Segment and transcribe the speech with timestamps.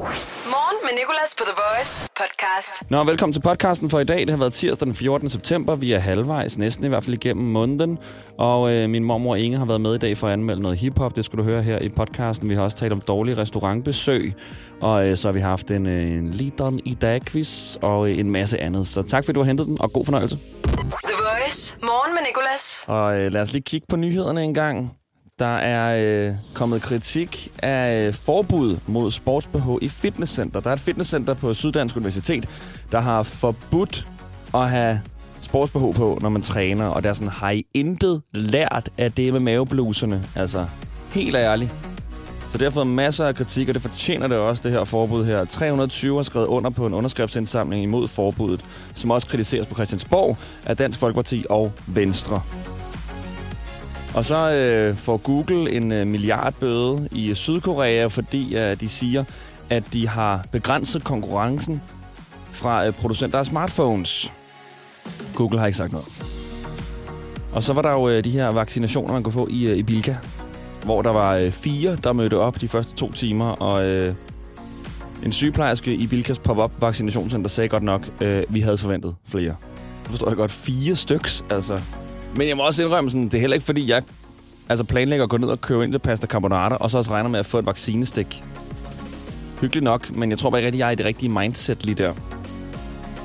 [0.00, 2.90] Morgen med Nicolas på The Voice podcast.
[2.90, 4.20] Nå, velkommen til podcasten for i dag.
[4.20, 5.28] Det har været tirsdag den 14.
[5.28, 5.76] september.
[5.76, 7.98] Vi er halvvejs, næsten i hvert fald igennem måneden.
[8.38, 11.16] Og øh, min mormor Inge har været med i dag for at anmelde noget hiphop.
[11.16, 12.48] Det skulle du høre her i podcasten.
[12.48, 14.34] Vi har også talt om dårlige restaurantbesøg.
[14.80, 18.18] Og øh, så har vi haft en, øh, en Lideren i dag quiz og øh,
[18.18, 18.86] en masse andet.
[18.86, 20.38] Så tak fordi du har hentet den, og god fornøjelse.
[20.64, 21.76] The Voice.
[21.82, 22.84] Morgen med Nicolas.
[22.86, 24.99] Og øh, lad os lige kigge på nyhederne en gang.
[25.40, 30.60] Der er øh, kommet kritik af øh, forbud mod sportsbh i fitnesscenter.
[30.60, 32.48] Der er et fitnesscenter på Syddansk Universitet,
[32.92, 34.08] der har forbudt
[34.54, 35.00] at have
[35.40, 36.86] sportsbh på, når man træner.
[36.86, 40.24] Og der er sådan, har I intet lært af det med mavebluserne?
[40.36, 40.66] Altså,
[41.10, 41.74] helt ærligt.
[42.50, 45.24] Så det har fået masser af kritik, og det fortjener det også, det her forbud
[45.24, 45.44] her.
[45.44, 50.76] 320 har skrevet under på en underskriftsindsamling imod forbuddet, som også kritiseres på Christiansborg af
[50.76, 52.42] Dansk Folkeparti og Venstre.
[54.14, 59.24] Og så øh, får Google en øh, milliardbøde i øh, Sydkorea, fordi øh, de siger,
[59.70, 61.82] at de har begrænset konkurrencen
[62.50, 64.32] fra øh, producenter af smartphones.
[65.34, 66.06] Google har ikke sagt noget.
[67.52, 69.82] Og så var der jo øh, de her vaccinationer, man kunne få i, øh, i
[69.82, 70.14] Bilka,
[70.84, 74.14] hvor der var øh, fire, der mødte op de første to timer, og øh,
[75.24, 79.54] en sygeplejerske i Bilkas pop-up vaccinationscenter sagde godt nok, øh, vi havde forventet flere.
[80.04, 81.80] Forstår jeg godt, fire styks, altså.
[82.36, 84.02] Men jeg må også indrømme, sådan, det er heller ikke fordi, jeg
[84.68, 87.30] altså planlægger at gå ned og købe ind til pasta carbonara, og så også regner
[87.30, 88.42] med at få et vaccinestik.
[89.60, 91.94] Hyggeligt nok, men jeg tror bare ikke rigtig, jeg er i det rigtige mindset lige
[91.94, 92.12] der.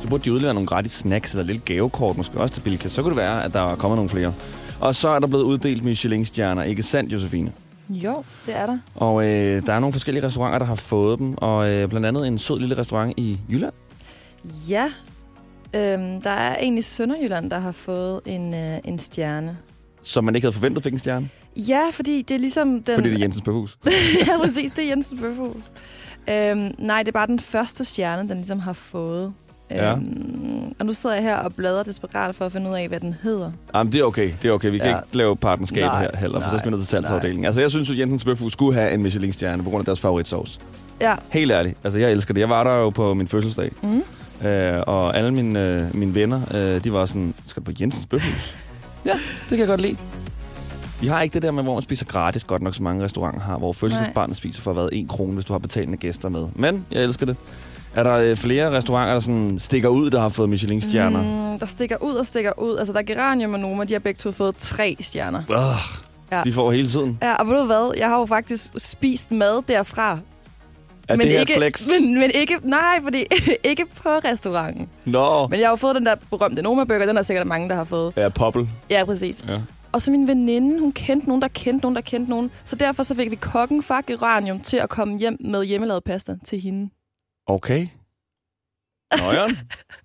[0.02, 2.90] Så burde de udlevere nogle gratis snacks eller lille gavekort, måske også til Bilka.
[2.90, 4.34] Så kunne det være, at der er kommet nogle flere.
[4.80, 6.64] Og så er der blevet uddelt Michelin-stjerner.
[6.64, 7.52] Ikke sandt, Josefine?
[7.90, 8.78] Jo, det er der.
[8.96, 11.34] Og øh, der er nogle forskellige restauranter, der har fået dem.
[11.38, 13.74] Og øh, blandt andet en sød lille restaurant i Jylland.
[14.70, 14.86] Ja,
[15.74, 19.58] øhm, der er en i Sønderjylland, der har fået en, øh, en stjerne.
[20.02, 21.30] Som man ikke havde forventet fik en stjerne.
[21.56, 22.96] Ja, fordi det er ligesom den...
[22.96, 23.78] Fordi det er Jensens Bøfhus.
[24.28, 25.72] ja, præcis, det er Jensens Bøfhus.
[26.30, 29.34] Øhm, nej, det er bare den første stjerne, den ligesom har fået.
[29.72, 29.92] Ja.
[29.92, 33.00] Øhm, og nu sidder jeg her og bladrer desperat for at finde ud af, hvad
[33.00, 33.52] den hedder.
[33.76, 34.32] Jamen, det er okay.
[34.42, 34.72] Det er okay.
[34.72, 34.98] Vi kan Ja.
[34.98, 37.46] ikke lave partnerskab Nej, her heller, for så nej, skal vi ned til salgsafdelingen.
[37.46, 40.60] Altså, jeg synes jo, Jensens Bøfhus skulle have en Michelin-stjerne på grund af deres favoritsovs.
[41.02, 41.16] Ja.
[41.30, 41.78] Helt ærligt.
[41.84, 42.42] Altså, jeg elsker det.
[42.42, 43.72] Jeg var der jo på min fødselsdag.
[43.84, 44.04] Mm.
[44.46, 48.56] Øh, og alle mine, øh, mine venner, øh, de var sådan, skal på Jensens Bøfhus?
[49.06, 49.98] ja, det kan jeg godt lide.
[51.02, 53.42] Vi har ikke det der med, hvor man spiser gratis, godt nok så mange restauranter
[53.42, 56.44] har, hvor fødselsdagsbarnet spiser for hvad, en krone, hvis du har betalende gæster med.
[56.56, 57.36] Men jeg elsker det.
[57.96, 61.52] Er der øh, flere restauranter, der sådan stikker ud, der har fået Michelin-stjerner?
[61.52, 62.78] Mm, der stikker ud og stikker ud.
[62.78, 65.40] Altså, der er Geranium og Noma, de har begge to fået tre stjerner.
[65.52, 65.78] Øh,
[66.32, 66.42] Ja.
[66.44, 67.18] De får hele tiden.
[67.22, 67.92] Ja, og ved du hvad?
[67.98, 70.20] Jeg har jo faktisk spist mad derfra.
[71.08, 71.88] Er det her ikke, flex?
[71.90, 73.26] Men, men ikke, nej, fordi
[73.64, 74.90] ikke på restauranten.
[75.06, 75.48] Nå.
[75.48, 77.84] Men jeg har jo fået den der berømte Noma-burger, den er sikkert mange, der har
[77.84, 78.14] fået.
[78.18, 78.70] Ja, poppel.
[78.90, 79.46] Ja, præcis.
[79.48, 79.62] Ja.
[79.92, 82.52] Og så min veninde, hun kendte nogen, der kendte nogen, der kendte nogen.
[82.64, 86.36] Så derfor så fik vi kokken fra Geranium til at komme hjem med hjemmelavet pasta
[86.46, 86.90] til hende.
[87.48, 87.88] Okay.
[89.20, 89.58] Nøjeren.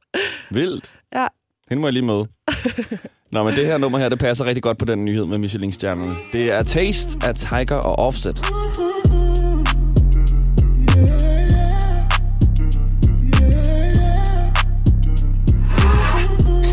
[0.51, 0.93] Vildt.
[1.15, 1.27] Ja.
[1.69, 2.27] Hende må jeg lige møde.
[3.33, 6.15] Nå, men det her nummer her, det passer rigtig godt på den nyhed med Michelin-stjernerne.
[6.33, 8.47] Det er Taste af Tiger og Offset.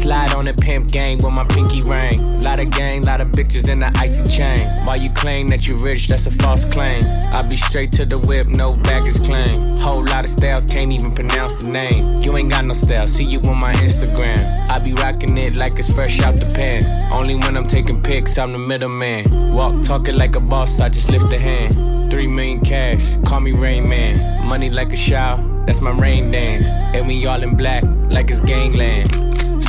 [0.08, 2.40] Slide on the pimp gang with my pinky ring.
[2.40, 4.66] Lot of gang, lot of bitches in the icy chain.
[4.86, 7.04] While you claim that you rich, that's a false claim.
[7.34, 9.76] I be straight to the whip, no baggage claim.
[9.76, 12.22] Whole lot of styles, can't even pronounce the name.
[12.22, 14.70] You ain't got no style, see you on my Instagram.
[14.70, 16.86] I be rocking it like it's fresh out the pan.
[17.12, 19.54] Only when I'm taking pics, I'm the middleman.
[19.54, 22.10] Walk talking like a boss, I just lift a hand.
[22.10, 24.48] Three million cash, call me Rain Man.
[24.48, 26.66] Money like a shower, that's my rain dance.
[26.96, 29.27] And we all in black, like it's gangland.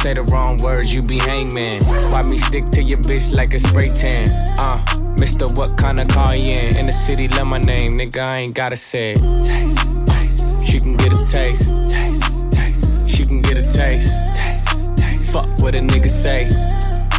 [0.08, 1.84] Say the wrong words, you be hangman.
[1.84, 4.30] Why me stick to your bitch like a spray tan?
[4.58, 4.80] Uh,
[5.18, 6.78] Mister, what kind of car you in?
[6.78, 9.18] In the city, love my name, nigga, I ain't gotta say it.
[9.44, 10.66] Taste, taste.
[10.66, 11.68] She can get a taste.
[11.90, 13.10] Taste, taste.
[13.10, 14.10] She can get a taste.
[14.34, 15.30] Taste, taste.
[15.30, 16.46] Fuck what a nigga say.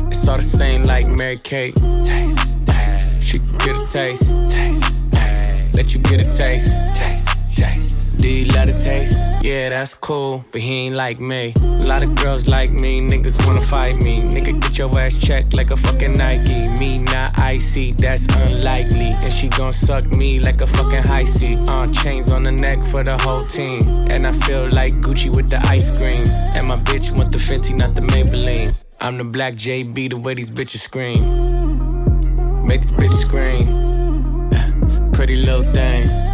[0.08, 1.76] It's all the same like Mary Kate.
[1.76, 3.24] Taste, taste.
[3.24, 4.32] She can get a taste.
[4.50, 5.76] Taste, taste.
[5.76, 6.74] Let you get a taste.
[6.98, 7.99] Taste, taste.
[8.20, 8.46] Do you
[8.80, 9.18] taste?
[9.42, 11.54] Yeah, that's cool, but he ain't like me.
[11.62, 14.22] A lot of girls like me, niggas wanna fight me.
[14.24, 16.68] Nigga, get your ass checked like a fucking Nike.
[16.80, 19.16] Me not icy, that's unlikely.
[19.24, 21.58] And she gon' suck me like a fucking high C.
[21.68, 23.82] Uh, chains on the neck for the whole team.
[24.12, 26.26] And I feel like Gucci with the ice cream.
[26.56, 28.76] And my bitch want the Fenty, not the Maybelline.
[29.00, 32.68] I'm the black JB, the way these bitches scream.
[32.68, 35.12] Make this bitch scream.
[35.14, 36.29] Pretty little thing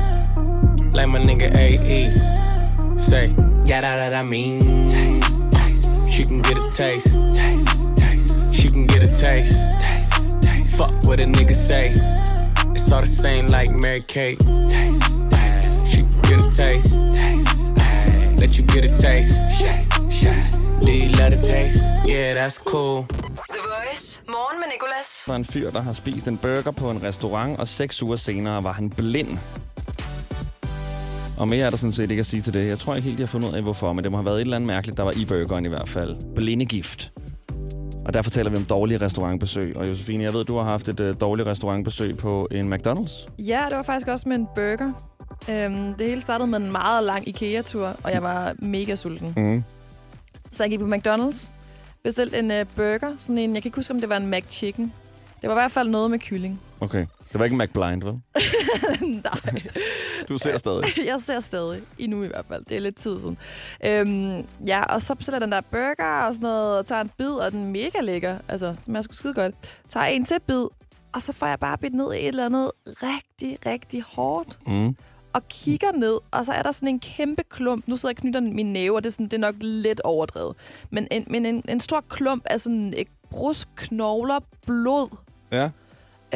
[0.96, 3.00] like my nigga AE.
[3.00, 3.34] Say,
[3.66, 4.60] yeah, that, that I mean.
[4.90, 6.12] Taste, taste.
[6.12, 7.14] She can get a taste.
[7.36, 8.56] taste, taste.
[8.56, 9.58] She can get a taste.
[9.82, 10.78] taste, taste.
[10.78, 11.94] Fuck what a nigga say.
[12.74, 14.40] It's all the same like Mary Kate.
[14.40, 15.92] Taste, taste.
[15.92, 17.06] She can get a taste.
[19.26, 20.86] face.
[20.86, 21.82] Do you love the taste?
[22.06, 23.08] Yeah, that's cool.
[23.50, 24.22] The Voice.
[24.28, 25.24] Morgen med Nicolas.
[25.26, 28.16] Der er en fyr, der har spist en burger på en restaurant, og seks uger
[28.16, 29.38] senere var han blind.
[31.38, 32.68] Og mere er der sådan set ikke at sige til det.
[32.68, 34.36] Jeg tror ikke helt, jeg har fundet ud af, hvorfor, men det må have været
[34.36, 36.36] et eller andet mærkeligt, der var i burgeren i hvert fald.
[36.36, 37.12] Blindegift.
[38.06, 39.78] Og derfor taler vi om dårlige restaurantbesøg.
[39.78, 43.30] Og Josefine, jeg ved, du har haft et uh, dårligt restaurantbesøg på en McDonald's.
[43.40, 44.92] Ja, det var faktisk også med en burger.
[45.50, 49.34] Øhm, det hele startede med en meget lang IKEA-tur, og jeg var mega sulten.
[49.38, 49.64] Mm.
[50.52, 51.50] Så jeg gik på McDonald's,
[52.04, 54.94] bestilte en uh, burger, sådan en, jeg kan ikke huske, om det var en McChicken.
[55.42, 56.62] Det var i hvert fald noget med kylling.
[56.80, 57.06] Okay.
[57.36, 58.20] Det var ikke en McBlind, vel?
[59.24, 59.62] Nej,
[60.30, 60.84] Du ser stadig.
[61.12, 61.82] jeg ser stadig.
[61.98, 62.66] Endnu i hvert fald.
[62.66, 63.38] Det er lidt tid siden.
[63.86, 67.32] Øhm, ja, og så bestiller den der burger og sådan noget, og tager en bid,
[67.32, 68.38] og den er mega lækker.
[68.48, 69.56] Altså, smager sgu skide godt.
[69.90, 70.66] Tager en til bid,
[71.14, 74.60] og så får jeg bare bidt ned i et eller andet rigtig, rigtig hårdt.
[74.68, 74.96] Mm.
[75.34, 77.88] og kigger ned, og så er der sådan en kæmpe klump.
[77.88, 80.02] Nu sidder jeg og knytter min næve, og det er, sådan, det er nok lidt
[80.04, 80.56] overdrevet.
[80.90, 85.18] Men en, men en, en stor klump af sådan et brusk, knogler, blod,
[85.52, 85.70] Ja.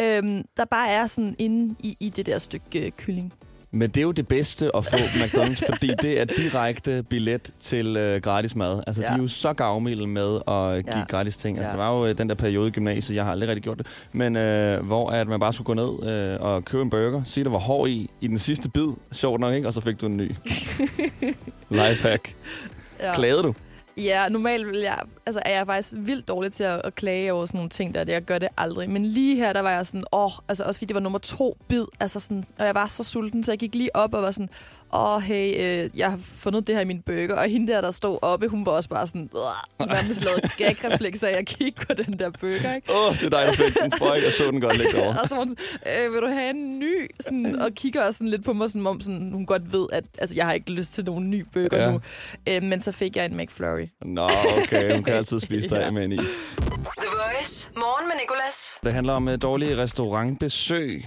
[0.01, 3.33] Øhm, der bare er sådan inde i, i det der stykke øh, kylling.
[3.71, 7.97] Men det er jo det bedste at få McDonald's, fordi det er direkte billet til
[7.97, 8.83] øh, gratis mad.
[8.87, 9.07] Altså, ja.
[9.07, 10.97] De er jo så gavmilde med at give.
[10.97, 11.03] Ja.
[11.09, 11.57] gratis ting.
[11.57, 11.77] Altså, Ja.
[11.77, 13.87] der var jo øh, den der periode i gymnasiet, jeg har aldrig rigtig gjort det,
[14.11, 17.43] men øh, hvor at man bare skulle gå ned øh, og købe en burger, sige,
[17.43, 19.67] der var hård i, i den sidste bid, sjovt nok, ikke?
[19.67, 20.31] Og så fik du en ny.
[21.69, 22.35] Lifehack.
[22.99, 23.15] Ja.
[23.15, 23.53] Klagede du?
[23.99, 27.45] Ja, normalt vil jeg, altså er jeg faktisk vildt dårlig til at, at klage over
[27.45, 28.03] sådan nogle ting der.
[28.07, 28.89] Jeg gør det aldrig.
[28.89, 31.57] Men lige her, der var jeg sådan, åh, altså også fordi det var nummer to
[31.67, 31.85] bid.
[31.99, 34.49] Altså sådan, og jeg var så sulten, så jeg gik lige op og var sådan,
[34.93, 37.35] åh, hey, øh, jeg har fundet det her i min burger.
[37.35, 39.29] Og hende der, der stod oppe, hun var også bare sådan,
[39.79, 42.93] nærmest lavet gagreflekser af at kigge på den der burger, ikke?
[42.93, 43.91] Åh, oh, det er dig, der fik den.
[43.91, 45.15] Fuck, jeg så den godt lidt over.
[45.21, 47.09] og så var hun sådan, øh, vil du have en ny?
[47.19, 50.03] Sådan, og kigger også sådan lidt på mig, som om sådan, hun godt ved, at
[50.17, 51.91] altså, jeg har ikke lyst til nogen ny burger Ja.
[51.91, 52.01] nu.
[52.47, 53.87] Øh, men så fik jeg en McFlurry.
[54.05, 54.29] Nå,
[54.63, 55.85] okay, hun kan altid spise dig Ja.
[55.85, 56.55] af med en is.
[56.57, 57.69] The Voice.
[57.75, 58.79] Morgen med Nicolas.
[58.83, 61.03] Det handler om uh, dårlige restaurantbesøg.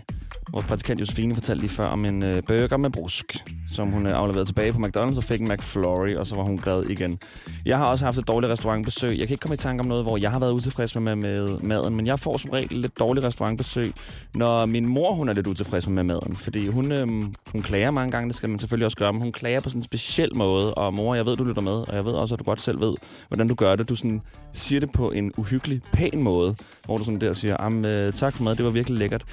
[0.53, 3.37] Vores praktikant Josefine fortalte lige før om en øh, burger med brusk,
[3.75, 6.59] som hun øh, afleverede tilbage på McDonald's og fik en McFlurry, og så var hun
[6.59, 7.19] glad igen.
[7.67, 9.19] Jeg har også haft et dårligt restaurantbesøg.
[9.19, 11.59] Jeg kan ikke komme i tanke om noget, hvor jeg har været utilfreds med, med
[11.59, 13.93] maden, men jeg får som regel lidt dårligt restaurantbesøg,
[14.35, 16.37] når min mor hun er lidt utilfreds med maden.
[16.37, 17.07] Fordi hun, øh,
[17.53, 19.79] hun klager mange gange, det skal man selvfølgelig også gøre, men hun klager på sådan
[19.79, 20.75] en speciel måde.
[20.75, 22.81] Og mor, jeg ved, du lytter med, og jeg ved også, at du godt selv
[22.81, 22.95] ved,
[23.29, 23.89] hvordan du gør det.
[23.89, 24.23] Du sådan
[24.53, 26.55] siger det på en uhyggelig, pæn måde,
[26.85, 29.25] hvor du sådan der siger, øh, tak for mad, det var virkelig lækkert.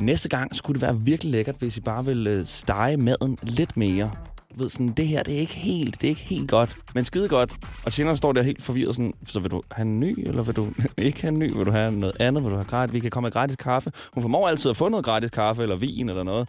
[0.00, 3.76] Næste gang skulle det være virkelig lækkert, hvis I bare ville øh, stege maden lidt
[3.76, 4.10] mere.
[4.54, 7.04] Du ved, sådan, det her, det er ikke helt, det er ikke helt godt, men
[7.04, 7.52] skide godt.
[7.84, 10.56] Og tjeneren står der helt forvirret sådan, så vil du have en ny, eller vil
[10.56, 11.56] du ikke have en ny?
[11.56, 12.42] Vil du have noget andet?
[12.42, 12.92] Vil du have gratis?
[12.94, 13.92] Vi kan komme med gratis kaffe.
[14.14, 16.48] Hun formår altid at få noget gratis kaffe, eller vin, eller noget.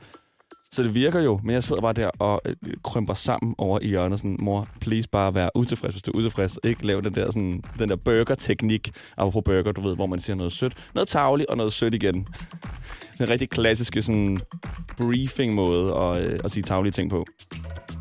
[0.71, 3.87] Så det virker jo, men jeg sidder bare der og øh, krymper sammen over i
[3.87, 4.19] hjørnet.
[4.19, 6.59] Sådan, mor, please bare være utilfreds, hvis du er utilfreds.
[6.63, 10.35] Ikke lave den der, sådan, den der burger-teknik, apropos burger, du ved, hvor man siger
[10.35, 10.73] noget sødt.
[10.93, 12.27] Noget tavligt og noget sødt igen.
[13.17, 14.39] Den rigtig klassiske sådan,
[14.97, 17.25] briefing-måde at, øh, at sige tavlige ting på.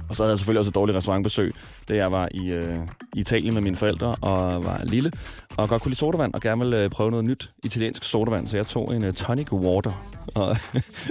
[0.08, 1.54] Og så havde jeg selvfølgelig også et dårligt restaurantbesøg,
[1.88, 2.78] da jeg var i, øh,
[3.16, 5.10] Italien med mine forældre og var lille.
[5.56, 8.46] Og godt kunne lide sodavand og gerne ville øh, prøve noget nyt italiensk sodavand.
[8.46, 9.92] Så jeg tog en øh, tonic water
[10.40, 10.56] og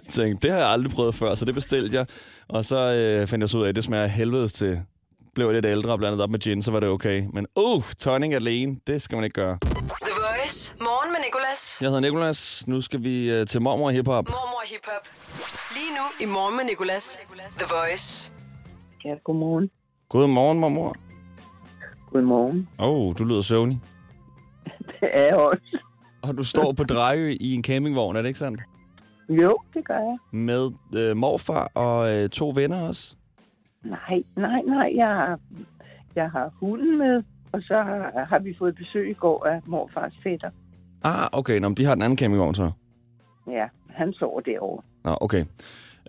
[0.09, 2.05] tænkte, det har jeg aldrig prøvet før, så det bestilte jeg.
[2.47, 4.81] Og så øh, fandt jeg så ud af, at det smager helvedes til.
[5.35, 7.23] Blev jeg lidt ældre og blandet op med gin, så var det okay.
[7.33, 9.57] Men uh, tonic alene, det skal man ikke gøre.
[9.61, 10.75] The Voice.
[10.79, 11.77] Morgen med Nicolas.
[11.81, 12.67] Jeg hedder Nikolas.
[12.67, 14.29] Nu skal vi øh, til mormor hiphop.
[14.29, 15.07] Mormor Hip Hop.
[15.75, 17.19] Lige nu i Morgen med Nicolas.
[17.57, 18.31] The Voice.
[19.05, 19.69] Ja, godmorgen.
[20.09, 20.95] Godmorgen, mormor.
[22.11, 22.69] Godmorgen.
[22.79, 23.81] Åh, oh, du lyder søvnig.
[25.01, 25.77] Det er jeg også.
[26.21, 28.61] Og du står på Drejø i en campingvogn, er det ikke sandt?
[29.29, 30.17] Jo, det gør jeg.
[30.31, 33.15] Med øh, morfar og øh, to venner også.
[33.83, 34.91] Nej, nej, nej.
[34.95, 35.39] Jeg har,
[36.15, 40.13] jeg har hunden med, og så har, har vi fået besøg i går af morfars
[40.23, 40.49] fætter.
[41.03, 41.59] Ah, okay.
[41.59, 42.71] Nå, men de har den anden campingvogn så.
[43.47, 44.83] Ja, han sover derovre.
[45.03, 45.45] Nå, okay.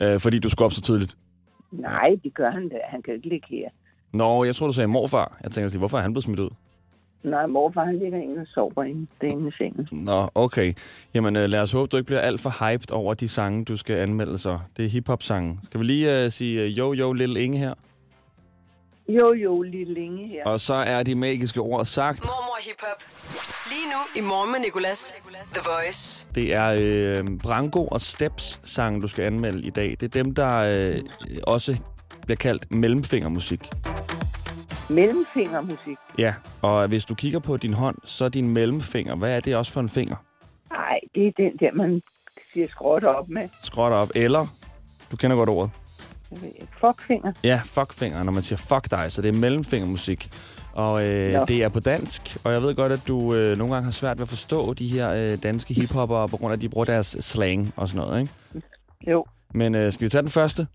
[0.03, 1.17] Øh, fordi du skulle op så tidligt.
[1.73, 2.77] Nej, det gør han da.
[2.85, 3.69] Han kan ikke ligge her.
[4.13, 5.39] Nå, jeg tror du sagde morfar.
[5.43, 6.51] Jeg tænker, hvorfor er han blevet smidt ud?
[7.23, 9.89] Nej, morfar han ligger inde og sover inde, i sengen.
[9.93, 10.73] Nå, okay.
[11.15, 13.77] Jamen, øh, lad os håbe, du ikke bliver alt for hyped over de sange, du
[13.77, 14.59] skal anmelde så.
[14.77, 15.59] Det er hiphop-sange.
[15.65, 17.75] Skal vi lige øh, sige øh, jo, jo, lille Inge her?
[19.09, 20.45] Jo, jo, lige længe her.
[20.47, 22.21] Og så er de magiske ord sagt.
[22.25, 23.03] Mormor Hip Hop.
[23.71, 25.15] Lige nu i Morgen med Nicolas.
[25.55, 26.27] The Voice.
[26.35, 29.91] Det er øh, Branko og Steps sang, du skal anmelde i dag.
[29.91, 31.01] Det er dem, der øh,
[31.47, 31.77] også
[32.27, 33.61] bliver kaldt mellemfingermusik.
[34.91, 35.97] Mellemfingermusik.
[36.19, 39.17] Ja, og hvis du kigger på din hånd, så er din mellemfinger.
[39.17, 40.17] Hvad er det også for en finger?
[40.71, 42.03] Nej, det er den der, man
[42.53, 43.49] siger skråt op med.
[43.63, 44.11] Skråt op.
[44.15, 44.47] Eller,
[45.11, 45.71] du kender godt ordet.
[46.81, 47.33] Fuckfinger.
[47.45, 50.31] Ja, fuckfinger, når man siger fuck dig, så det er mellemfingermusik.
[50.73, 51.45] Og øh, Nå.
[51.45, 54.19] det er på dansk, og jeg ved godt, at du øh, nogle gange har svært
[54.19, 57.17] ved at forstå de her øh, danske hiphopper, på grund af, at de bruger deres
[57.21, 58.33] slang og sådan noget, ikke?
[59.11, 59.25] Jo,
[59.55, 60.67] Men øh, skal vi tage den første?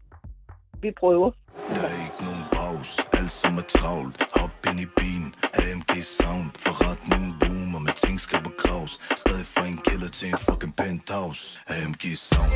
[0.81, 1.31] vi prøver.
[1.69, 2.40] Der er ikke nogen
[2.81, 4.21] pause, alt som er travlt.
[4.35, 6.49] Hop ind i bilen, AMG sound.
[6.59, 8.99] Forretningen boomer, men ting skal begraves.
[9.15, 11.59] Stadig fra en kælder til en fucking penthouse.
[11.67, 12.51] AMG sound.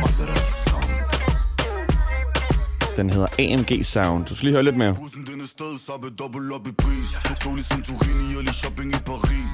[0.00, 0.90] Maserati sound.
[2.96, 4.26] Den hedder AMG Sound.
[4.26, 4.94] Du skal lige høre lidt mere.
[4.94, 7.08] Bussen den er stadig sappe dobbelt op i pris.
[7.42, 9.46] Sol i Santorini og lige shopping i Paris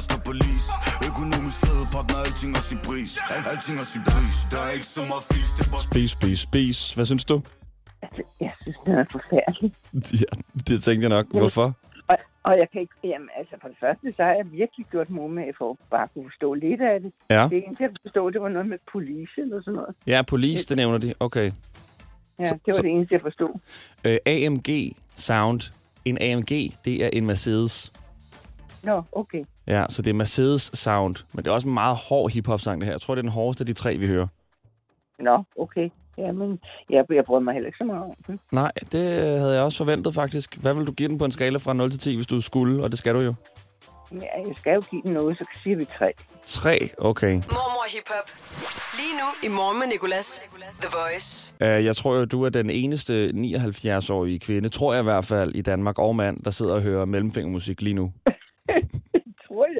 [0.00, 0.66] jeg kan fuck os der på lis
[1.08, 3.12] Økonomisk fede partner, alting også i pris
[3.52, 6.40] Alting også i pris, der er ikke så meget fis Det er bare Spis, spis,
[6.48, 6.78] spis.
[6.96, 7.36] Hvad synes du?
[8.02, 9.70] Altså, jeg synes, den er forfærdelig.
[10.22, 10.30] Ja,
[10.68, 11.26] det tænkte jeg nok.
[11.42, 11.66] Hvorfor?
[12.08, 12.16] Og,
[12.48, 12.94] og jeg kan ikke...
[13.04, 16.08] Jamen, altså, for det første, så har jeg virkelig gjort mig med for at bare
[16.12, 17.12] kunne forstå lidt af det.
[17.30, 17.42] Ja.
[17.52, 19.94] Det eneste, jeg kunne forstå, det var noget med police eller sådan noget.
[20.06, 21.14] Ja, police, det nævner de.
[21.20, 21.50] Okay.
[22.38, 23.52] Ja, Så- det var så- det eneste, jeg forstod.
[24.06, 24.68] Øh, AMG
[25.16, 25.60] Sound.
[26.04, 26.50] En AMG,
[26.84, 27.92] det er en Mercedes.
[28.82, 29.44] Nå, okay.
[29.68, 31.16] Ja, så det er Mercedes Sound.
[31.32, 32.94] Men det er også en meget hård hiphop-sang, det her.
[32.94, 34.26] Jeg tror, det er den hårdeste af de tre, vi hører.
[35.18, 35.90] Nå, okay.
[36.18, 36.58] Jamen,
[36.90, 38.40] jeg, jeg brød mig heller ikke så meget om den.
[38.52, 39.04] Nej, det
[39.40, 40.56] havde jeg også forventet faktisk.
[40.56, 42.84] Hvad vil du give den på en skala fra 0 til 10, hvis du skulle?
[42.84, 43.34] Og det skal du jo.
[44.12, 46.12] Ja, jeg skal jo give den noget, så siger vi tre.
[46.44, 47.32] 3, okay.
[47.34, 48.30] Mormor Hip Hop.
[48.98, 50.42] Lige nu i morgen med Nicolas.
[50.80, 51.54] The Voice.
[51.60, 55.54] Uh, jeg tror jo, du er den eneste 79-årige kvinde, tror jeg i hvert fald,
[55.54, 58.12] i Danmark og mand, der sidder og hører mellemfingermusik lige nu.
[59.46, 59.77] Tror jeg, vi kunne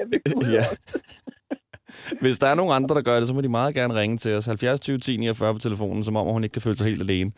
[0.51, 0.65] ja.
[2.21, 4.35] Hvis der er nogen andre, der gør det, så må de meget gerne ringe til
[4.35, 4.45] os.
[4.45, 7.31] 70 20 10 49 på telefonen, som om hun ikke kan føle sig helt alene.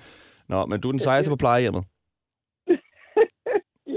[0.49, 1.83] Nå, men du er den sejeste på plejehjemmet.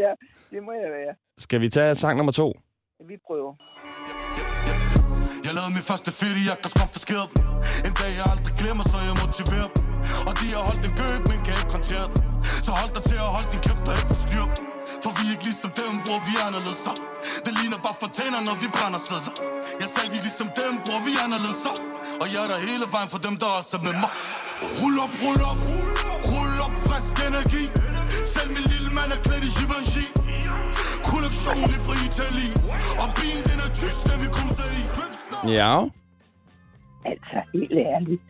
[0.03, 0.13] Ja,
[0.53, 1.15] det må jeg være.
[1.39, 2.49] Skal vi tage sang nummer to?
[3.09, 3.53] Vi prøver.
[5.47, 7.43] Jeg lavede min første fedt, jeg kan skonfiskere dem
[7.87, 9.83] En dag jeg aldrig glemmer, så jeg motiverer dem
[10.29, 12.21] Og de har holdt en køb, men kan ikke håndtere den
[12.67, 14.65] Så hold dig til at holde din kæft og ikke forstyr dem
[15.03, 16.83] For vi er ikke ligesom dem, bror, vi er anderledes
[17.47, 19.35] Det ligner bare fontæner, når vi brænder sædler
[19.83, 21.73] Jeg selv vi er ligesom dem, bror, vi er anderledes så
[22.23, 24.13] Og jeg er der hele vejen for dem, der også er med mig
[24.79, 25.61] Rul op, rul op,
[26.31, 27.65] rul op, frisk energi
[28.35, 30.05] Selv min lille mand er klædt i Givenchy
[31.09, 32.53] Kollektion i fri Italien
[33.03, 34.85] Og bilen den er tysk, den vi krydser i
[35.61, 35.85] Ja.
[37.05, 38.23] Altså, helt ærligt.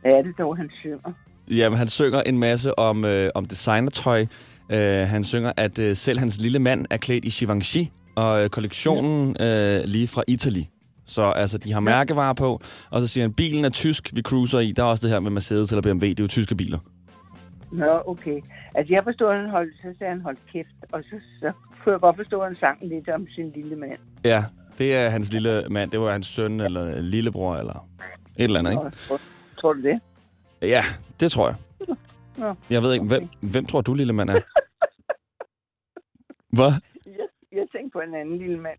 [0.00, 1.12] Hvad er det dog, han synger?
[1.50, 4.26] Jamen, han synger en masse om, øh, om designertøj.
[4.72, 7.84] Øh, han synger, at øh, selv hans lille mand er klædt i Givenchy,
[8.20, 10.62] og øh, kollektionen øh, lige fra Italy.
[11.06, 12.60] Så altså, de har mærkevarer på,
[12.90, 14.72] og så siger han, bilen er tysk, vi cruiser i.
[14.72, 16.78] Der er også det her med Mercedes eller BMW, det er jo tyske biler.
[17.72, 18.40] Nå, okay.
[18.74, 21.92] Altså, jeg forstod, at han holdt, så sagde han holdt kæft, og så, så kunne
[21.92, 23.98] jeg godt forstå, at han sang lidt om sin lille mand.
[24.24, 24.44] Ja,
[24.78, 25.90] det er hans lille mand.
[25.90, 27.88] Det var hans søn eller lillebror eller
[28.36, 28.82] et eller andet, ikke?
[28.82, 29.20] Nå, tror,
[29.60, 30.00] tror du det?
[30.62, 30.84] Ja,
[31.20, 31.56] det tror jeg.
[32.36, 34.40] Nå, Jeg ved ikke, hvem, hvem tror du, lille mand er?
[36.56, 36.72] Hvad?
[37.58, 38.78] Jeg, tænkte på en anden lille mand.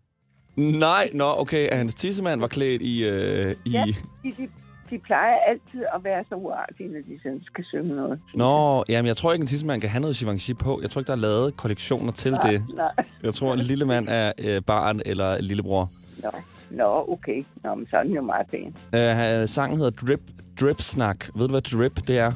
[0.80, 3.04] Nej, nå, okay, at hans tissemand var klædt i...
[3.10, 3.72] Øh, i...
[3.72, 3.84] Ja.
[4.24, 4.50] De, de,
[4.90, 8.20] de plejer altid at være så uartige, når de sådan skal synge noget.
[8.36, 10.80] Nå, jamen jeg tror ikke, en tissemand kan have noget Givenchy på.
[10.82, 12.66] Jeg tror ikke, der er lavet kollektioner til Nej, det.
[12.76, 12.92] nej.
[13.24, 15.90] Jeg tror, en lille mand er øh, barn eller lillebror.
[16.24, 16.30] Nå,
[16.72, 17.44] Nå okay.
[17.64, 18.76] Nå, men så er den jo meget pæn.
[18.96, 20.22] Øh, sangen hedder Drip,
[20.62, 21.26] Drip Snak.
[21.36, 22.32] Ved du, hvad drip det er?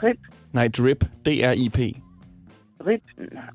[0.00, 0.18] Trip,
[0.52, 1.78] Nej, drip, D-R-I-P.
[2.86, 3.00] Rip,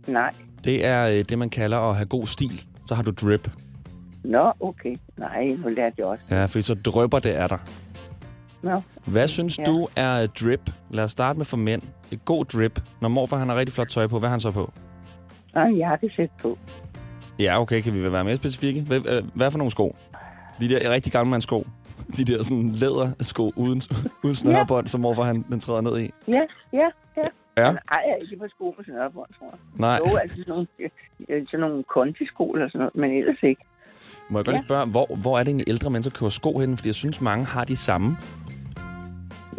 [0.08, 0.32] nej.
[0.64, 2.62] Det er øh, det, man kalder at have god stil.
[2.86, 3.50] Så har du drip.
[4.24, 4.96] Nå, okay.
[5.18, 6.24] Nej, nu lærte jeg også.
[6.30, 7.60] Ja, fordi så drøber det af dig.
[8.64, 9.64] Nå, Hvad synes Ja.
[9.64, 10.72] du er drip?
[10.90, 11.82] Lad os starte med for mænd.
[12.12, 12.80] Et god drip.
[13.02, 14.74] Når morfar han har rigtig flot tøj på, hvad har han så på?
[15.54, 16.58] Nå, en jakkesæt på.
[17.40, 18.82] Ja, okay, kan vi være mere specifikke?
[18.82, 19.96] Hvad, øh, hvad for nogle sko?
[20.60, 21.68] De der rigtig gamle mands sko.
[22.18, 23.82] De der sådan lædersko uden,
[24.24, 26.12] uden snørebånd, som morfar han, den træder ned i.
[26.28, 26.42] Ja,
[26.74, 27.28] ja, ja.
[27.58, 29.60] Ja, Han ejer ikke på sko med snørbånd, tror jeg.
[29.80, 30.00] nej.
[30.06, 30.68] Jo, altså sådan nogle,
[31.30, 33.62] øh, sådan nogle kondisko eller sådan noget, men ellers ikke.
[34.30, 36.78] Må jeg godt lige spørge, hvor, hvor er det egentlig ældre mennesker køber sko henne?
[36.78, 38.18] Fordi jeg synes, mange har de samme.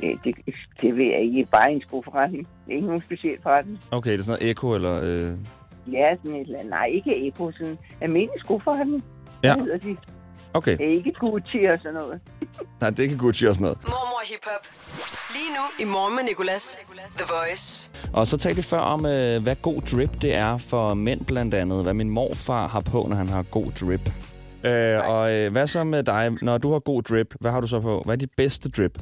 [0.02, 0.34] Ja, det,
[0.80, 1.46] det ved jeg ikke.
[1.50, 2.48] Bare en skoforretning.
[2.66, 3.80] Det er ikke nogen speciel forretning.
[3.90, 5.00] Okay, det er sådan noget Eko eller...
[5.04, 5.38] Øh...
[5.92, 6.70] Ja, sådan et eller andet.
[6.70, 9.04] Nej, ikke Eko, sådan almindelig skoforretning.
[9.44, 9.54] Ja.
[9.54, 9.96] Hvad hedder de?
[10.54, 12.20] Okay, Det er ikke Gucci og sådan noget.
[12.80, 13.78] nej, det kan Gucci og sådan noget.
[13.84, 14.64] Mormor Hip Hop.
[15.36, 16.78] Lige nu i morgen med Nicolas.
[17.18, 17.90] The Voice.
[18.12, 21.54] Og så talte vi før om, øh, hvad god drip det er for mænd blandt
[21.54, 21.82] andet.
[21.82, 24.06] Hvad min morfar har på, når han har god drip.
[24.70, 26.30] Øh, og øh, hvad så med dig?
[26.42, 28.02] Når du har god drip, hvad har du så på?
[28.04, 28.94] Hvad er dit bedste drip?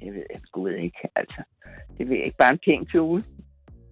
[0.00, 1.42] Det ved jeg sgu ikke, altså.
[1.98, 2.36] Det ved jeg ikke.
[2.38, 3.24] Bare en pæn kjole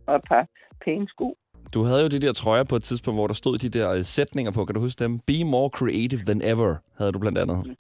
[0.06, 0.46] og et par
[0.84, 1.36] pæne sko.
[1.74, 4.02] Du havde jo de der trøjer på et tidspunkt, hvor der stod de der øh,
[4.02, 4.64] sætninger på.
[4.64, 5.18] Kan du huske dem?
[5.18, 7.64] Be more creative than ever, havde du blandt andet.
[7.64, 7.76] Det?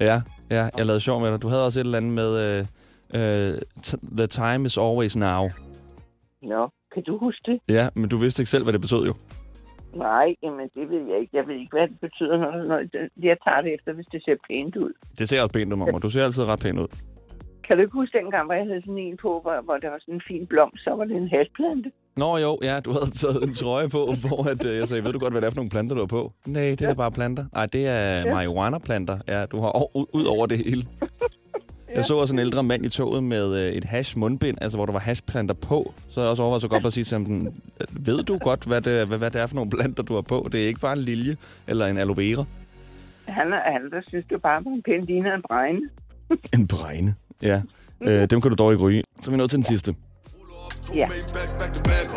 [0.00, 1.42] Ja, ja, jeg lavede sjov med dig.
[1.42, 2.66] Du havde også et eller andet med uh,
[3.18, 3.54] uh,
[4.16, 5.42] The time is always now.
[6.42, 7.60] Nå, kan du huske det?
[7.68, 9.14] Ja, men du vidste ikke selv, hvad det betød jo.
[9.94, 11.36] Nej, jamen det ved jeg ikke.
[11.36, 12.36] Jeg ved ikke, hvad det betyder.
[12.38, 12.78] Når, når
[13.30, 14.92] jeg tager det efter, hvis det ser pænt ud.
[15.18, 15.98] Det ser også pænt ud, mamma.
[15.98, 16.88] Du ser altid ret pæn ud.
[17.64, 19.98] Kan du ikke huske dengang, hvor jeg havde sådan en på, hvor, hvor der var
[20.00, 21.90] sådan en fin blomst, så var det en hashplante?
[22.18, 25.12] Nå jo, ja, du havde taget en trøje på, hvor at, øh, jeg sagde, ved
[25.12, 26.32] du godt, hvad det er for nogle planter, du har på?
[26.46, 26.88] Nej, det er ja.
[26.88, 27.44] da bare planter.
[27.54, 28.34] Nej, det er ja.
[28.34, 29.18] marihuana-planter.
[29.28, 30.84] Ja, du har o- ud, over det hele.
[31.94, 34.86] Jeg så også en ældre mand i toget med øh, et hash mundbind, altså hvor
[34.86, 35.94] der var hashplanter på.
[36.08, 38.80] Så jeg også overvejet så godt at sige til ham, den, ved du godt, hvad
[38.80, 40.48] det, hvad, hvad det er for nogle planter, du har på?
[40.52, 42.44] Det er ikke bare en lilje eller en aloe vera.
[43.28, 45.80] Han, han der synes du bare, en pæn ligner en bregne.
[46.54, 47.14] En bregne.
[47.42, 47.62] Ja,
[48.00, 49.02] øh, dem kan du dog ikke ryge.
[49.20, 49.94] Så er vi nået til den sidste.
[50.92, 51.08] Ja.
[51.58, 52.08] Back to back.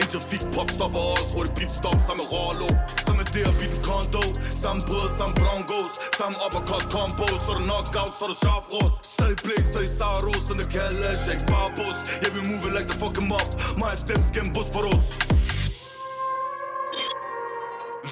[0.00, 2.68] En trafik pop stopper os, hurtigt pit stop, samme Rollo.
[3.06, 4.22] Samme der, vi den kondo.
[4.62, 5.34] Samme brød, samme.
[6.18, 8.64] Samme uppercut combo, så er du knockout, så er sharp.
[9.02, 11.98] Stadig blæster i Saros, den der kalder shake barbus.
[12.22, 13.52] Jeg vil move like the fucking em.
[13.78, 14.22] Mig stem
[14.54, 15.06] bus for os.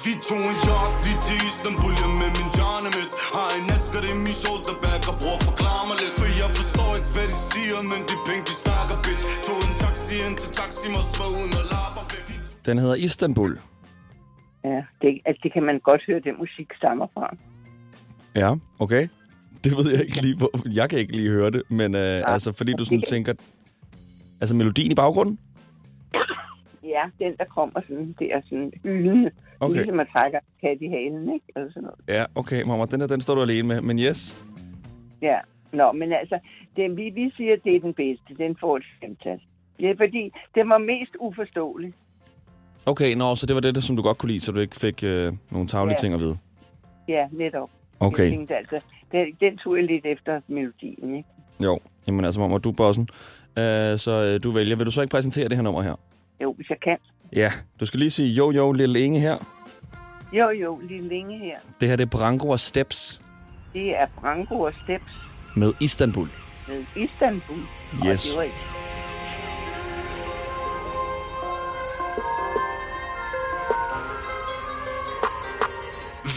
[0.07, 4.13] Vi tog en yacht lige til Istanbul, jeg med min Janemit Har en asker i
[4.25, 8.01] min shoulderbag og bror forklare mig lidt For jeg forstår ikke, hvad de siger, men
[8.09, 11.65] de penge, de snakker, bitch Tog en taxi ind til taxi, mig svær uden at
[11.73, 12.03] lapper
[12.67, 13.51] Den hedder Istanbul.
[14.69, 17.27] Ja, det, altså, det kan man godt høre, den musik stammer fra.
[18.41, 18.49] Ja,
[18.85, 19.03] okay.
[19.63, 20.49] Det ved jeg ikke lige, hvor...
[20.79, 23.33] Jeg kan ikke lige høre det, men øh, altså, fordi du sådan tænker...
[24.41, 25.35] Altså, melodien i baggrunden?
[26.87, 29.31] Ja, den der kommer sådan, det er sådan ydende.
[29.59, 29.75] Okay.
[29.75, 31.45] Ligesom man trækker kat i halen, ikke?
[31.55, 31.99] Eller sådan noget.
[32.07, 33.81] Ja, okay, mamma, den her, den står du alene med.
[33.81, 34.45] Men yes,
[35.21, 35.37] Ja.
[35.73, 36.39] Nå, men altså,
[36.75, 38.33] den, vi, vi siger, at det er den bedste.
[38.37, 39.39] Den får et femtal.
[39.79, 41.93] Ja, fordi den var mest uforståelig.
[42.85, 45.03] Okay, nå, så det var det, som du godt kunne lide, så du ikke fik
[45.03, 46.01] øh, nogle taglige Ja.
[46.01, 46.37] ting at vide.
[47.07, 47.69] Ja, netop.
[47.99, 48.79] Okay, Jeg tænkte, altså,
[49.11, 51.29] den, den tog jeg lidt efter melodien, ikke?
[51.63, 51.79] jo.
[52.07, 53.07] Jamen altså, mamma, du er bossen.
[53.57, 54.75] Øh, så øh, du vælger.
[54.75, 55.95] Vil du så ikke præsentere det her nummer her?
[56.41, 56.97] Jo, hvis jeg kan.
[57.35, 59.37] Ja, du skal lige sige, jo, jo, lille Inge her.
[60.33, 61.57] Jo, jo, lige længe her.
[61.79, 63.21] Det her, det er Branko og Steps
[63.73, 65.11] Det er Branko og Steps
[65.55, 66.27] med Istanbul.
[66.67, 67.57] med Istanbul.
[68.07, 68.35] Yes.
[68.35, 68.53] Og det var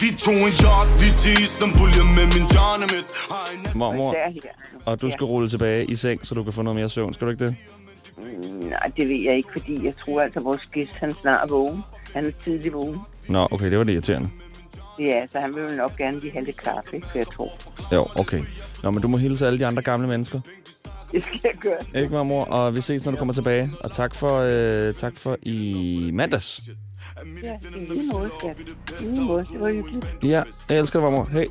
[0.01, 4.15] Vi tog en yacht lige til Istanbul, jeg med min Janemit Har en asker Mormor,
[4.85, 7.13] og du skal rulle tilbage i seng, så du kan få noget mere søvn.
[7.13, 7.55] Skal du ikke det?
[8.17, 11.49] Mm, Nej, det ved jeg ikke, fordi jeg tror altså, at vores gæst, han snart
[11.49, 11.81] er vågen.
[12.13, 12.99] Han er tidlig vågen.
[13.27, 14.29] Nå, okay, det var det irriterende.
[14.99, 17.07] Ja, så han vil jo nok gerne lige have lidt kaffe, ikke?
[17.15, 17.51] Jeg tror.
[17.93, 18.41] Jo, okay.
[18.83, 20.39] Nå, men du må hilse alle de andre gamle mennesker.
[21.11, 22.01] Det skal jeg gøre.
[22.03, 22.43] Ikke, mormor?
[22.45, 23.71] Og vi ses, når du kommer tilbage.
[23.79, 26.61] Og tak for, øh, tak for i mandags.
[27.43, 28.59] Ja, i lige måde, skat.
[29.01, 30.05] I lige måde, det var hyggeligt.
[30.23, 31.29] Ja, jeg elsker dig, mormor.
[31.31, 31.45] Hey.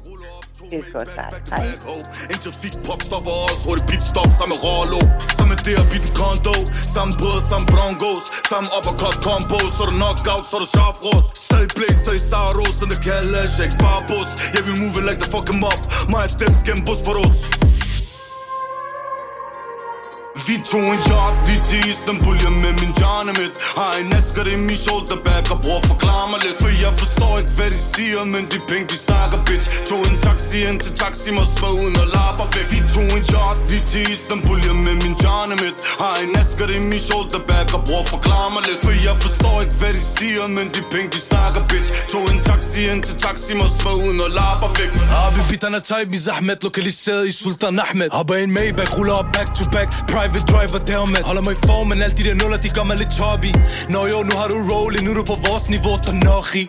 [0.61, 1.31] Det er godt dig.
[1.51, 2.39] Hej.
[2.45, 5.01] trafik pop stopper os, hurtigt pit stop, samme Rollo.
[5.39, 6.57] Samme der, vi den kondo.
[6.95, 8.25] Samme brød, samme broncos.
[8.51, 11.27] Samme uppercut combo, så er du knockout, så er du sharp ros.
[11.47, 14.29] Stadig blæster i Saros, den der kalder shake barbus.
[14.55, 15.81] Jeg vil move like the fuck em up.
[16.13, 17.39] Mig stem skæm bus for os.
[20.51, 24.45] Vi tog en shot lige til Istanbul Jeg med min jarne midt Har en asker
[24.55, 26.59] i min shoulderback Og bror forklar mig lidt.
[26.63, 29.67] For jeg forstår ikke hvad de siger Men de penge de snakker bitch.
[29.89, 32.67] Tog en taxi ind til taxi Må svær uden og lapper væk.
[32.73, 36.69] Vi tog en shot lige til Istanbul Jeg med min jarne midt Har en asker
[36.77, 38.81] i min shoulderback Og bror forklar mig lidt.
[38.87, 41.91] For jeg forstår ikke hvad de siger Men de penge de snakker bitch.
[42.13, 44.91] Tog en taxi ind til taxi Må svær uden og lapper væk.
[45.15, 46.21] Habibi, den type i
[46.67, 48.09] Lokaliseret i Sultan Ahmed.
[48.19, 51.87] Hopper en Maybach Ruller op back to back Private driver dermed Holder mig i form,
[51.91, 53.51] men alle de der nuller, de gør mig lidt choppy
[53.95, 56.65] Nå jo, nu har du rolling, nu er du på vores niveau, der nok i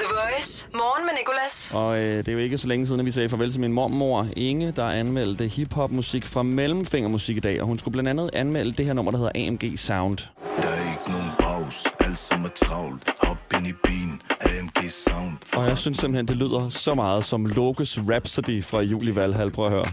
[0.00, 0.66] The Voice.
[0.74, 1.72] Morgen med Nicolas.
[1.74, 3.72] Og øh, det er jo ikke så længe siden, at vi sagde farvel til min
[3.72, 7.60] mormor Inge, der anmeldte hiphop-musik fra Mellemfingermusik i dag.
[7.60, 10.18] Og hun skulle blandt andet anmelde det her nummer, der hedder AMG Sound.
[10.62, 15.36] Der er ikke nogen pause, alt som er travlt Hop ind i bilen, AMG Sound
[15.56, 19.50] Og jeg synes simpelthen, det lyder så meget som Lokes Rhapsody fra Juli Valhall.
[19.50, 19.84] Prøv at høre.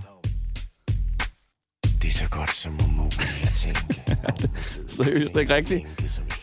[2.22, 4.02] Det så godt som umuligt at tænke
[4.96, 5.82] Seriøst, det er ikke rigtigt.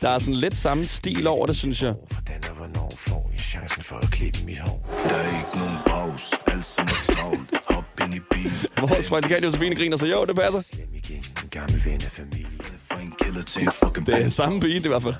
[0.01, 1.95] Der er sådan lidt samme stil over det, synes jeg.
[2.11, 5.79] Hvordan og hvornår får jeg chancen for at klippe mit hår Der er ikke nogen
[5.87, 10.25] pause, alt som er travlt Hop ind i bilen, Vores praktikant Josefine griner, så jo,
[10.25, 10.63] det passer.
[10.77, 12.47] hjem igen En gammel ven af familie
[12.89, 15.15] Fra en killer til en fucking Det er samme beat i hvert fald.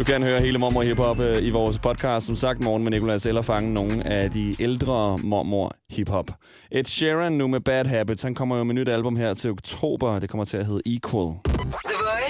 [0.00, 3.26] Du kan høre hele Mormor Hiphop øh, i vores podcast, som sagt, morgen med Nicolas,
[3.26, 6.30] eller fange nogle af de ældre Mormor Hiphop.
[6.72, 10.18] Ed Sheeran nu med Bad Habits, han kommer jo med nyt album her til oktober,
[10.18, 11.49] det kommer til at hedde Equal.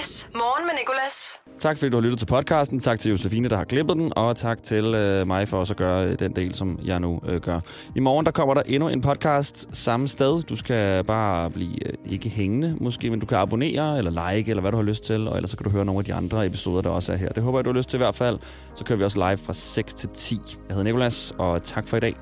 [0.01, 0.27] Voice.
[0.33, 1.39] Morgen med Nicolas.
[1.59, 2.79] Tak fordi du har lyttet til podcasten.
[2.79, 4.13] Tak til Josefine, der har klippet den.
[4.15, 7.21] Og tak til øh, mig for også at gøre øh, den del, som jeg nu
[7.27, 7.59] øh, gør.
[7.95, 10.43] I morgen der kommer der endnu en podcast samme sted.
[10.43, 14.61] Du skal bare blive øh, ikke hængende måske, men du kan abonnere eller like, eller
[14.61, 15.27] hvad du har lyst til.
[15.27, 17.29] Og ellers så kan du høre nogle af de andre episoder, der også er her.
[17.29, 18.39] Det håber jeg, du har lyst til i hvert fald.
[18.75, 20.35] Så kører vi også live fra 6 til 10.
[20.35, 22.15] Jeg hedder Nikolas, og tak for i dag.